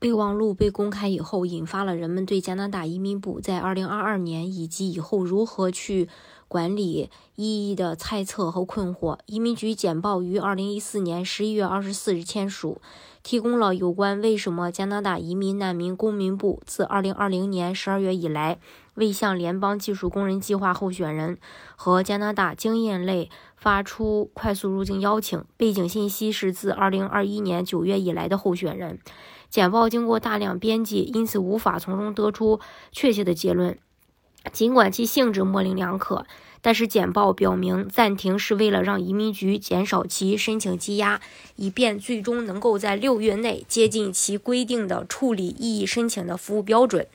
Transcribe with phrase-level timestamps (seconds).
[0.00, 6.08] 备忘录被公开以后，引发了人们对加拿大移民部在2022年以及以后如何去
[6.48, 9.18] 管理异议的猜测和困惑。
[9.26, 12.80] 移民局简报于2014年11月24日签署，
[13.22, 18.58] 提供了有关为什么加拿大移民难民公民部自2020年12月以来。
[18.94, 21.38] 未向联邦技术工人计划候选人
[21.74, 28.98] 和加拿大经验类发出快速入境邀请，背景信息是自2021年9月以来的候选人。
[29.50, 32.58] 简报经过大量编辑，因此无法从中得出
[32.90, 33.76] 确切的结论。
[34.50, 36.24] 尽管其性质模棱两可，
[36.62, 41.20] 但是简报表明，暂停是为了让移民局减少其申请积压，
[41.56, 47.06] 以便最终能够在六月内接近其规定的处理异议申请的服务标准。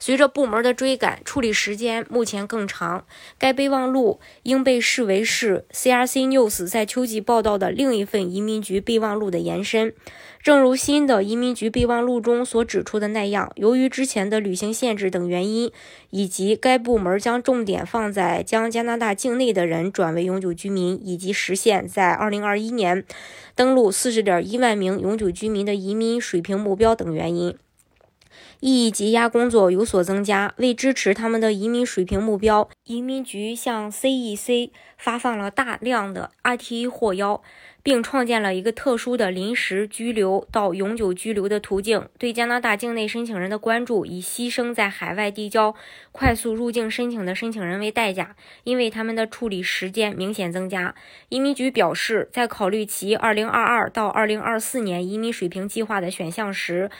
[0.00, 3.04] 随着部门的追赶，处理时间目前更长。
[3.38, 9.92] 该备忘录应被视为是 CRC News 在秋季报道的另一份移民局备忘录的延伸。
[10.42, 15.70] 正如新的移民局备忘录中所指出的那样，由于之前的旅行限制等原因，
[16.08, 23.04] 以及该部门将重点放在将加拿大境内的人转为永久居民，以及实现在2021年
[23.54, 27.54] 登陆40.1万名永久居民的移民水平目标等原因。
[28.60, 30.54] 意义积压工作有所增加。
[30.58, 37.42] 为支持他们的移民水平目标，移民局向 CEC 发放了大量的 RTE 获邀，
[37.82, 42.06] 并创建了一个特殊的临时居留到永久居留的途径。
[42.18, 45.74] 对加拿大境内申请人的关注，以牺牲在海外递交
[46.12, 50.94] 快速入境申请的申请人为代价，因为他们的处理时间明显增加。
[51.30, 56.90] 移民局表示，在考虑其2022到2024年移民水平计划的选项时，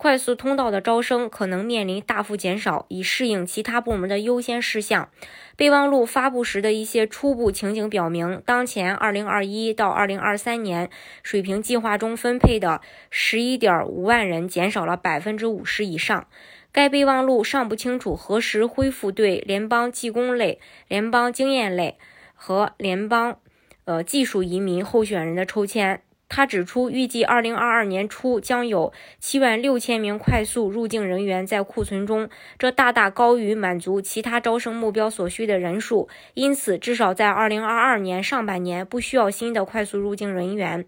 [0.00, 5.10] 快速通道的招生可能面临大幅减少，以适应其他部门的优先事项。
[5.58, 10.88] 备忘录发布时的一些初步情景表明，当前2021到2023年
[11.22, 12.80] 水平计划中分配的
[13.12, 16.26] 11.5万人减少了50%以上。
[16.72, 21.98] 该备忘录尚不清楚何时恢复对联邦技工类、联邦经验类
[22.34, 23.38] 和联邦
[23.84, 26.00] 呃技术移民候选人的抽签。
[26.30, 36.08] 他指出，预计2022年初将有7万六千名快速入境人员在库存中，这大大高于满足其他招生目标所需的人数。
[36.34, 40.86] 因此，至少在2022年上半年不需要新的快速入境人员。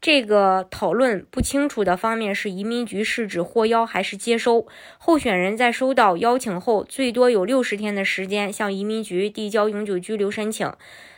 [0.00, 4.68] 这个讨论不清楚的方面是，移民局是指获邀还是接收？
[4.98, 10.72] 候选人在收到邀请后，最多有60天的时间向移民局递交永久居留申请。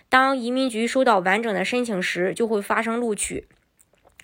[0.08, 3.44] 当移民局收到完整的申请时，就会发生录取。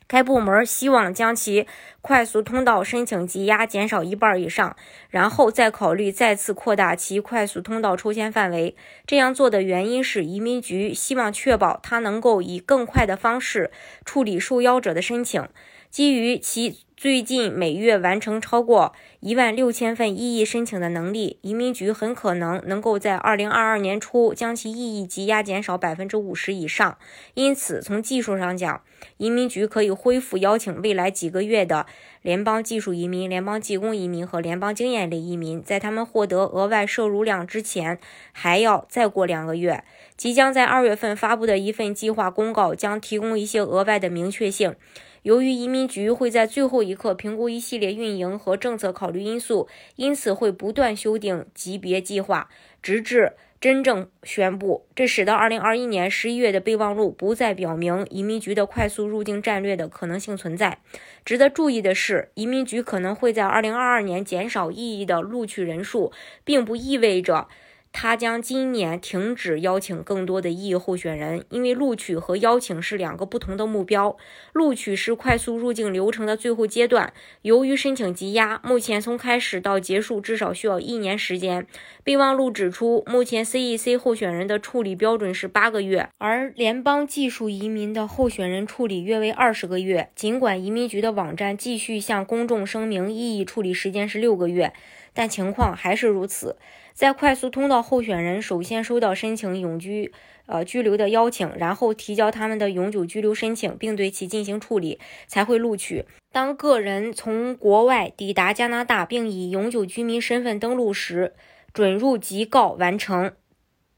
[0.06, 1.66] 该部门希望将其
[2.00, 4.76] 快速通道申请积压减少一半以上，
[5.08, 8.76] 然后再考虑再次扩大其快速通道抽签范围。
[9.06, 13.70] 这样做的原因是，移民局希望确保它能够以更快的方式
[14.04, 15.48] 处理受邀者的申请。
[15.94, 26.98] 基于其最近每月完成超过一万六千份异议申请的能力，移民局很可能能够在二零二二年初将其异议积压减少百分之五十以上。
[27.34, 28.82] 因此，从技术上讲，
[29.18, 31.86] 移民局可以恢复邀请未来几个月的
[32.22, 38.00] 联邦技术移民、联邦技工移民和联邦经验类移民，在他们获得额外摄入量之前，
[38.32, 39.84] 还要再过两个月。
[40.16, 44.74] 即将在二月份发布的一份计划公告将提供一些额外的明确性。
[45.24, 52.50] 由于移民局会在最后一刻评估一系列运营和政策考虑因素，因此会不断修订级别计划，
[52.82, 54.86] 直至真正宣布。
[54.94, 60.80] 这使得2021年11月的备忘录不再表明移民局的快速入境战略的可能性存在。
[61.24, 66.12] 值得注意的是，移民局可能会在2022年减少异议的录取人数，
[66.44, 67.48] 并不意味着。
[67.96, 74.16] 他将今年停止邀请更多的异议候选人，因为录取和邀请是两个不同的目标。
[74.52, 77.12] 录取是快速入境流程的最后阶段，
[77.42, 81.68] 由于申请积压，目前从开始到结束至少需要一年时间。
[82.02, 90.10] 备忘录指出，目前 CEC 候选人的处理标准是八个月，而联邦技术移民的候选人处理约为二十个月。
[90.16, 94.72] 尽管移民局的网站继续向公众声明异议处理时间是六个月。
[95.16, 96.56] 但情况还是如此，
[96.94, 100.12] 在快速通道候选人首先收到申请永居
[100.46, 106.04] 呃居留的邀请，然后提交他们的永久居留申请，并对其进行处理，才会录取。
[106.30, 111.34] 当个人从国外抵达加拿大并以永久居民身份登陆时，
[111.72, 113.32] 准入即告完成。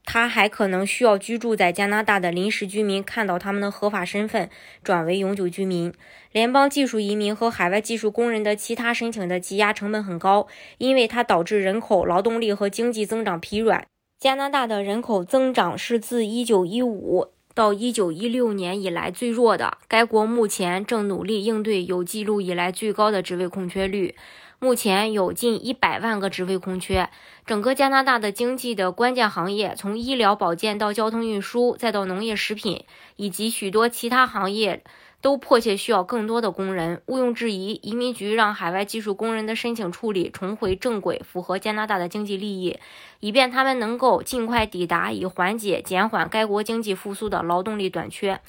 [0.09, 4.49] 他还可能需要居住在加拿大的临时居民看到他们的合法身份
[4.81, 5.93] 转为永久居民。
[6.31, 13.85] 联邦技术移民和海外技术工人的其他申请的积压成本很高，因为它导致人口、劳动力和经济增长疲软。
[14.17, 19.77] 加拿大的人口增长是自1915到1916年以来最弱的。
[19.89, 24.15] 该国目前正努力应对有记录以来最高的职位空缺率。
[24.59, 27.09] 目前有近一百万个职位空缺。
[27.45, 32.83] 整个加拿大的经济的关键行业，从医疗保健到交通运输，再到农业食品，
[33.17, 34.83] 以及许多其他行业，
[35.21, 37.03] 都迫切需要更多的工人。
[37.05, 42.79] 毋庸置疑，移民局让海外技术工人的申请处理重回正轨，符合加拿大的经济利益，
[43.19, 48.41] 以便他们能够尽快抵达，以缓解减缓该国经济复苏的劳动力短缺。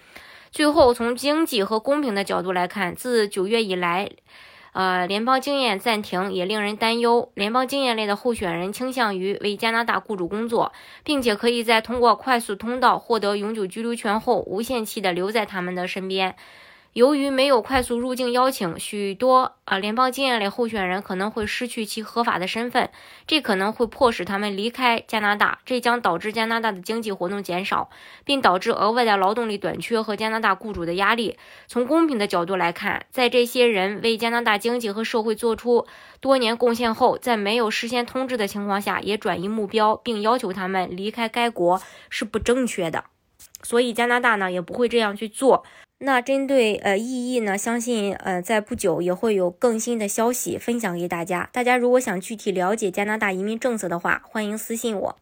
[0.51, 4.11] 最后，从经济和公平的角度来看，自九月以来。
[4.79, 7.33] 呃，联邦经验暂停也令人担忧。
[7.35, 10.73] 联邦经验类的候选人倾向于为加拿大雇主工作，
[11.03, 16.37] 并且可以在通过快速通道获得永久居留权后，无限期的留在他们的身边。
[16.95, 22.91] 由于没有快速入境邀请，许多啊联邦经验类候选人可能会失去其合法的身份，
[23.27, 27.91] 这可能会迫使他们离开加拿大，这将导致加拿大的经济活动减少，
[28.25, 31.39] 并导致额外的劳动力短缺和加拿大雇主的压力。
[31.69, 35.87] 从公平的角度来看，在这些人为加拿大经济和社会做出
[36.21, 41.81] 多年贡献后，在没有事先通知的情况下也转移目标，并要求他们离开该国
[42.11, 43.05] 是不正确的。
[43.63, 45.65] 所以加拿大呢也不会这样去做。
[46.01, 51.51] 那针对呃异议呢，相信呃在不久也会有更新的消息分享给大家。
[51.53, 55.17] 大家如果想具体了解加拿大移民政策的话，欢迎私信我。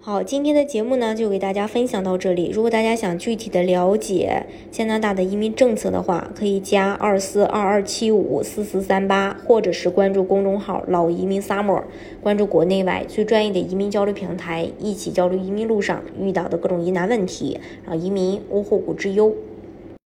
[0.00, 2.50] 好，今天的节目呢就给大家分享到这里。
[2.52, 11.84] 如果大家想具体的了解加拿大的移民政策的话，可以加二四二二七五四四三八，或者是关注公众号“老移民 summer”，
[12.20, 19.32] 关注国内外最专业的移民交流平台，一起交流移民路上遇到的各种疑难问题，让移民无后顾之忧。